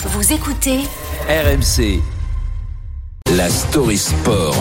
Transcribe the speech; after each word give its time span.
Vous 0.00 0.32
écoutez 0.32 0.78
RMC. 1.28 2.00
La 3.36 3.50
story 3.50 3.98
sport. 3.98 4.54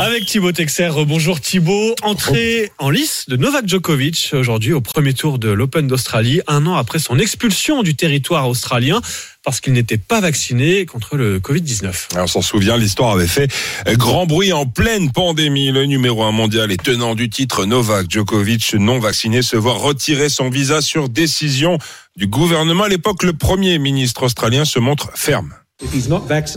Avec 0.00 0.24
Thibaut 0.24 0.52
Texer, 0.52 0.88
bonjour 1.06 1.42
Thibaut. 1.42 1.94
Entrée 2.02 2.72
en 2.78 2.88
lice 2.88 3.26
de 3.28 3.36
Novak 3.36 3.68
Djokovic 3.68 4.30
aujourd'hui 4.32 4.72
au 4.72 4.80
premier 4.80 5.12
tour 5.12 5.38
de 5.38 5.50
l'Open 5.50 5.86
d'Australie, 5.88 6.40
un 6.46 6.64
an 6.66 6.76
après 6.76 6.98
son 7.00 7.18
expulsion 7.18 7.82
du 7.82 7.94
territoire 7.94 8.48
australien 8.48 9.02
parce 9.44 9.60
qu'il 9.60 9.72
n'était 9.72 9.98
pas 9.98 10.20
vacciné 10.20 10.86
contre 10.86 11.16
le 11.16 11.40
Covid-19. 11.40 12.16
On 12.16 12.26
s'en 12.26 12.42
souvient, 12.42 12.76
l'histoire 12.76 13.12
avait 13.12 13.26
fait 13.26 13.50
grand 13.96 14.26
bruit 14.26 14.52
en 14.52 14.66
pleine 14.66 15.10
pandémie. 15.10 15.72
Le 15.72 15.84
numéro 15.84 16.22
un 16.22 16.30
mondial 16.30 16.70
et 16.70 16.76
tenant 16.76 17.14
du 17.14 17.28
titre 17.28 17.64
Novak 17.64 18.10
Djokovic, 18.10 18.74
non 18.74 18.98
vacciné, 18.98 19.42
se 19.42 19.56
voit 19.56 19.74
retirer 19.74 20.28
son 20.28 20.48
visa 20.48 20.80
sur 20.80 21.08
décision 21.08 21.78
du 22.16 22.26
gouvernement. 22.26 22.84
À 22.84 22.88
l'époque, 22.88 23.22
le 23.24 23.32
premier 23.32 23.78
ministre 23.78 24.24
australien 24.24 24.64
se 24.64 24.78
montre 24.78 25.10
ferme. 25.14 25.52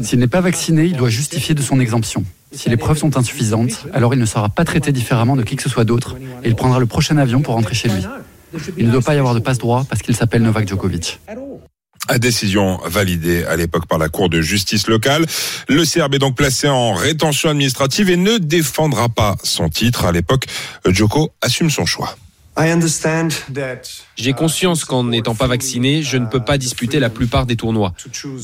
S'il 0.04 0.20
n'est 0.20 0.28
pas 0.28 0.42
vacciné, 0.42 0.86
il 0.86 0.95
doit 0.95 1.09
justifier 1.09 1.56
de 1.56 1.62
son 1.62 1.80
exemption. 1.80 2.23
Si 2.52 2.70
les 2.70 2.78
preuves 2.78 2.98
sont 2.98 3.17
insuffisantes, 3.17 3.86
alors 3.94 4.14
il 4.14 4.20
ne 4.20 4.26
sera 4.26 4.50
pas 4.50 4.64
traité 4.64 4.92
différemment 4.92 5.36
de 5.36 5.44
qui 5.44 5.56
que 5.56 5.64
ce 5.64 5.70
soit 5.70 5.84
d'autre 5.84 6.16
et 6.44 6.48
il 6.48 6.56
prendra 6.56 6.80
le 6.80 6.86
prochain 6.86 7.17
avion 7.17 7.42
pour 7.42 7.56
rentrer 7.56 7.73
chez 7.73 7.90
lui. 7.90 8.04
Il 8.78 8.88
ne 8.88 8.92
doit 8.92 9.02
pas 9.02 9.16
y 9.16 9.17
avoir 9.17 9.34
de 9.34 9.40
passe-droit 9.40 9.86
parce 9.90 10.02
qu'il 10.02 10.16
s'appelle 10.16 10.44
Novak 10.44 10.67
Djokovic. 10.67 11.20
À 12.08 12.20
décision 12.20 12.80
validée 12.86 13.44
à 13.45 13.55
l'époque 13.55 13.88
par 13.88 13.98
la 13.98 14.09
Cour 14.09 14.30
de 14.30 14.40
justice 14.40 14.88
locale. 14.88 15.26
Le 15.68 15.84
Serbe 15.86 16.14
est 16.14 16.20
donc 16.20 16.36
placé 16.36 16.68
en 16.68 16.94
rétention 16.94 17.50
administrative 17.50 18.12
et 18.12 18.18
ne 18.18 18.38
défendra 18.38 19.09
pas 19.09 19.36
son 19.44 19.70
titre. 19.70 20.05
À 20.05 20.12
l'époque, 20.12 20.45
Djoko 20.86 21.34
assume 21.41 21.72
son 21.72 21.86
choix. 21.86 22.16
J'ai 24.16 24.34
conscience 24.34 24.86
qu'en 24.86 25.04
n'étant 25.04 25.36
pas 25.36 25.48
vacciné, 25.48 26.04
je 26.04 26.18
ne 26.18 26.28
peux 26.28 26.40
pas 26.44 26.58
disputer 26.58 27.00
la 27.00 27.09
plupart 27.09 27.45
des 27.45 27.55
tournois. 27.55 27.94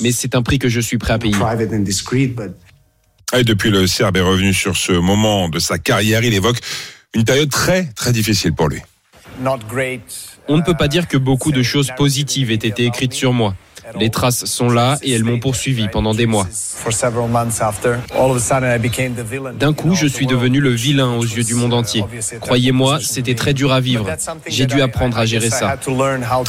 Mais 0.01 0.11
c'est 0.11 0.35
un 0.35 0.41
prix 0.41 0.59
que 0.59 0.67
je 0.67 0.81
suis 0.81 0.97
prêt 0.97 1.13
à 1.13 1.19
payer. 1.19 1.35
Et 3.33 3.43
depuis, 3.43 3.69
le 3.69 3.87
Serbe 3.87 4.17
est 4.17 4.21
revenu 4.21 4.53
sur 4.53 4.75
ce 4.75 4.91
moment 4.91 5.47
de 5.49 5.59
sa 5.59 5.77
carrière. 5.77 6.23
Il 6.23 6.33
évoque 6.33 6.57
une 7.13 7.23
période 7.23 7.49
très, 7.49 7.85
très 7.95 8.11
difficile 8.11 8.53
pour 8.53 8.67
lui. 8.67 8.81
On 10.47 10.57
ne 10.57 10.61
peut 10.61 10.75
pas 10.75 10.87
dire 10.87 11.07
que 11.07 11.17
beaucoup 11.17 11.51
de 11.51 11.63
choses 11.63 11.91
positives 11.95 12.51
aient 12.51 12.55
été 12.55 12.85
écrites 12.85 13.13
sur 13.13 13.33
moi. 13.33 13.55
Les 13.99 14.09
traces 14.09 14.45
sont 14.45 14.69
là 14.69 14.97
et 15.01 15.11
elles 15.11 15.23
m'ont 15.23 15.39
poursuivi 15.39 15.87
pendant 15.87 16.13
des 16.13 16.25
mois. 16.25 16.47
D'un 19.59 19.73
coup, 19.73 19.95
je 19.95 20.07
suis 20.07 20.27
devenu 20.27 20.59
le 20.59 20.69
vilain 20.69 21.13
aux 21.15 21.23
yeux 21.23 21.43
du 21.43 21.55
monde 21.55 21.73
entier. 21.73 22.03
Croyez-moi, 22.39 22.99
c'était 23.01 23.35
très 23.35 23.53
dur 23.53 23.71
à 23.71 23.81
vivre. 23.81 24.07
J'ai 24.47 24.65
dû 24.65 24.81
apprendre 24.81 25.17
à 25.17 25.25
gérer 25.25 25.49
ça. 25.49 25.77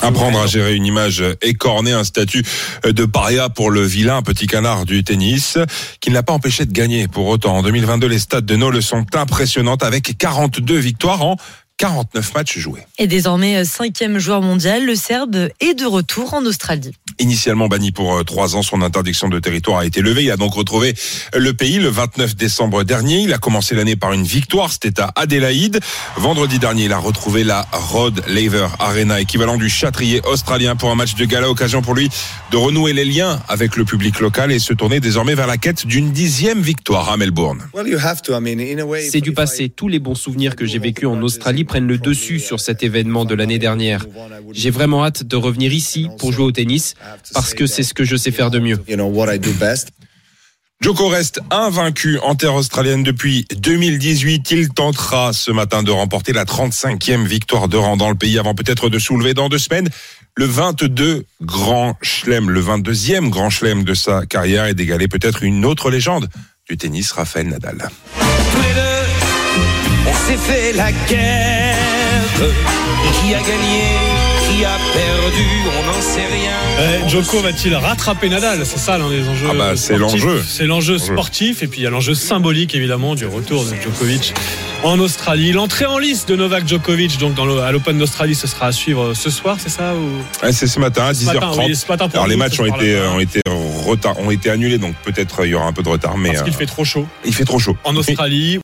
Apprendre 0.02 0.40
à 0.40 0.46
gérer 0.46 0.74
une 0.74 0.86
image 0.86 1.24
écornée, 1.40 1.92
un 1.92 2.04
statut 2.04 2.44
de 2.84 3.04
paria 3.04 3.48
pour 3.48 3.70
le 3.70 3.82
vilain 3.82 4.22
petit 4.22 4.46
canard 4.46 4.84
du 4.84 5.02
tennis, 5.02 5.58
qui 6.00 6.10
ne 6.10 6.14
l'a 6.14 6.22
pas 6.22 6.32
empêché 6.32 6.66
de 6.66 6.72
gagner. 6.72 7.08
Pour 7.08 7.26
autant, 7.26 7.56
en 7.56 7.62
2022, 7.62 8.06
les 8.06 8.18
stats 8.18 8.40
de 8.40 8.56
Nole 8.56 8.82
sont 8.82 9.06
impressionnantes 9.14 9.82
avec 9.82 10.16
42 10.18 10.76
victoires 10.76 11.22
en 11.22 11.36
49 11.82 12.34
matchs 12.34 12.58
joués. 12.58 12.86
Et 12.98 13.08
désormais 13.08 13.64
cinquième 13.64 14.20
joueur 14.20 14.40
mondial, 14.40 14.86
le 14.86 14.94
Serbe 14.94 15.48
est 15.58 15.74
de 15.74 15.84
retour 15.84 16.32
en 16.32 16.46
Australie. 16.46 16.92
Initialement 17.18 17.66
banni 17.66 17.90
pour 17.90 18.24
trois 18.24 18.54
ans, 18.54 18.62
son 18.62 18.82
interdiction 18.82 19.28
de 19.28 19.40
territoire 19.40 19.80
a 19.80 19.84
été 19.84 20.00
levée. 20.00 20.22
Il 20.22 20.30
a 20.30 20.36
donc 20.36 20.54
retrouvé 20.54 20.94
le 21.36 21.52
pays 21.52 21.78
le 21.78 21.88
29 21.88 22.36
décembre 22.36 22.84
dernier. 22.84 23.22
Il 23.22 23.32
a 23.32 23.38
commencé 23.38 23.74
l'année 23.74 23.96
par 23.96 24.12
une 24.12 24.22
victoire, 24.22 24.70
c'était 24.70 25.00
à 25.00 25.12
Adélaïde. 25.16 25.80
Vendredi 26.16 26.60
dernier, 26.60 26.84
il 26.84 26.92
a 26.92 26.98
retrouvé 26.98 27.42
la 27.42 27.66
Rod 27.72 28.22
Laver 28.28 28.68
Arena, 28.78 29.20
équivalent 29.20 29.56
du 29.56 29.68
châtrier 29.68 30.20
australien 30.24 30.76
pour 30.76 30.90
un 30.90 30.94
match 30.94 31.16
de 31.16 31.24
gala, 31.24 31.50
occasion 31.50 31.82
pour 31.82 31.94
lui 31.94 32.08
de 32.52 32.56
renouer 32.56 32.92
les 32.92 33.04
liens 33.04 33.42
avec 33.48 33.76
le 33.76 33.84
public 33.84 34.20
local 34.20 34.52
et 34.52 34.60
se 34.60 34.72
tourner 34.72 35.00
désormais 35.00 35.34
vers 35.34 35.48
la 35.48 35.58
quête 35.58 35.84
d'une 35.84 36.12
dixième 36.12 36.60
victoire 36.60 37.10
à 37.10 37.16
Melbourne. 37.16 37.60
C'est 39.10 39.20
du 39.20 39.32
passé. 39.32 39.68
Tous 39.68 39.88
les 39.88 39.98
bons 39.98 40.14
souvenirs 40.14 40.54
que 40.54 40.64
j'ai 40.64 40.78
vécus 40.78 41.08
en 41.08 41.20
Australie 41.22 41.64
prennent 41.72 41.88
le 41.88 41.96
dessus 41.96 42.38
sur 42.38 42.60
cet 42.60 42.82
événement 42.82 43.24
de 43.24 43.34
l'année 43.34 43.58
dernière. 43.58 44.04
J'ai 44.52 44.68
vraiment 44.68 45.06
hâte 45.06 45.22
de 45.22 45.36
revenir 45.36 45.72
ici 45.72 46.06
pour 46.18 46.30
jouer 46.30 46.44
au 46.44 46.52
tennis 46.52 46.92
parce 47.32 47.54
que 47.54 47.64
c'est 47.64 47.82
ce 47.82 47.94
que 47.94 48.04
je 48.04 48.14
sais 48.14 48.30
faire 48.30 48.50
de 48.50 48.58
mieux. 48.58 48.78
Joko 50.82 51.08
reste 51.08 51.40
invaincu 51.50 52.18
en 52.18 52.34
terre 52.34 52.52
australienne 52.56 53.02
depuis 53.02 53.46
2018. 53.56 54.50
Il 54.50 54.68
tentera 54.68 55.32
ce 55.32 55.50
matin 55.50 55.82
de 55.82 55.90
remporter 55.90 56.34
la 56.34 56.44
35e 56.44 57.24
victoire 57.24 57.68
de 57.68 57.78
rang 57.78 57.96
dans 57.96 58.10
le 58.10 58.16
pays 58.16 58.38
avant 58.38 58.54
peut-être 58.54 58.90
de 58.90 58.98
soulever 58.98 59.32
dans 59.32 59.48
deux 59.48 59.56
semaines 59.56 59.88
le 60.36 60.44
22 60.44 61.24
grand 61.40 61.96
chelem, 62.02 62.50
le 62.50 62.60
22e 62.60 63.30
grand 63.30 63.48
chelem 63.48 63.82
de 63.84 63.94
sa 63.94 64.26
carrière 64.26 64.66
et 64.66 64.74
d'égaler 64.74 65.08
peut-être 65.08 65.42
une 65.42 65.64
autre 65.64 65.90
légende 65.90 66.28
du 66.68 66.76
tennis, 66.76 67.12
Rafael 67.12 67.48
Nadal. 67.48 67.88
S'est 70.22 70.36
fait 70.36 70.72
la 70.72 70.92
guerre. 71.08 71.76
Qui 73.20 73.34
a 73.34 73.38
gagné 73.38 73.82
Qui 74.46 74.64
a 74.64 74.76
perdu 74.92 75.48
On 75.80 75.86
n'en 75.86 76.00
sait 76.00 76.26
rien. 76.26 77.02
Eh, 77.04 77.08
Joko 77.08 77.40
va-t-il 77.40 77.74
rattraper 77.74 78.28
Nadal? 78.28 78.64
C'est 78.64 78.78
ça 78.78 78.98
l'un 78.98 79.10
des 79.10 79.28
enjeux. 79.28 79.48
Ah 79.50 79.54
bah, 79.54 79.72
c'est 79.76 79.96
l'enjeu. 79.96 80.42
C'est 80.46 80.66
l'enjeu 80.66 80.98
sportif 80.98 81.62
et 81.62 81.66
puis 81.66 81.80
il 81.80 81.84
y 81.84 81.86
a 81.86 81.90
l'enjeu 81.90 82.14
symbolique 82.14 82.74
évidemment 82.74 83.14
du 83.14 83.26
retour 83.26 83.64
de 83.64 83.74
Djokovic 83.82 84.32
en 84.84 84.98
Australie. 85.00 85.52
L'entrée 85.52 85.86
en 85.86 85.98
lice 85.98 86.26
de 86.26 86.36
Novak 86.36 86.68
Djokovic 86.68 87.18
donc 87.18 87.34
dans 87.34 87.44
le, 87.44 87.60
à 87.60 87.72
l'Open 87.72 87.98
d'Australie, 87.98 88.34
ce 88.34 88.46
sera 88.46 88.66
à 88.66 88.72
suivre 88.72 89.14
ce 89.14 89.30
soir, 89.30 89.56
c'est 89.60 89.68
ça 89.70 89.94
ou... 89.94 90.44
Ouais, 90.44 90.52
c'est 90.52 90.66
ce 90.66 90.78
matin 90.78 91.06
à 91.06 91.12
10h30. 91.12 91.34
matin, 91.34 91.50
oui, 91.58 91.76
ce 91.76 91.86
matin 91.88 92.08
pour 92.08 92.16
Alors 92.16 92.28
les 92.28 92.36
matchs 92.36 92.56
ce 92.56 92.62
ont 92.62 92.66
été, 92.76 93.00
ont 93.00 93.20
été 93.20 93.40
retard, 93.46 94.18
ont 94.18 94.30
été 94.30 94.50
annulés, 94.50 94.78
donc 94.78 94.94
peut-être 95.04 95.44
il 95.44 95.50
y 95.50 95.54
aura 95.54 95.66
un 95.66 95.72
peu 95.72 95.82
de 95.82 95.88
retard, 95.88 96.16
mais 96.16 96.30
Parce 96.30 96.42
qu'il 96.42 96.54
euh, 96.54 96.56
fait 96.56 96.66
trop 96.66 96.84
chaud 96.84 97.06
il 97.24 97.34
fait 97.34 97.44
trop 97.44 97.58
chaud. 97.58 97.76
en 97.84 97.94
Australie. 97.96 98.58